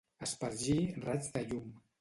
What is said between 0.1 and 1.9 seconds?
Espargir raigs de llum.